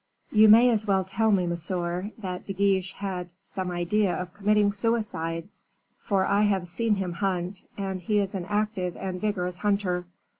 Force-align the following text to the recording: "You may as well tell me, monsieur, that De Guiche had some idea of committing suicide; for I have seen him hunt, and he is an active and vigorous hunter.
"You 0.31 0.49
may 0.49 0.71
as 0.71 0.87
well 0.87 1.05
tell 1.05 1.31
me, 1.31 1.45
monsieur, 1.45 2.09
that 2.17 2.47
De 2.47 2.53
Guiche 2.53 2.93
had 2.93 3.33
some 3.43 3.69
idea 3.69 4.11
of 4.11 4.33
committing 4.33 4.71
suicide; 4.71 5.47
for 5.99 6.25
I 6.25 6.41
have 6.41 6.67
seen 6.67 6.95
him 6.95 7.13
hunt, 7.13 7.61
and 7.77 8.01
he 8.01 8.17
is 8.17 8.33
an 8.33 8.45
active 8.45 8.97
and 8.97 9.21
vigorous 9.21 9.59
hunter. 9.59 10.05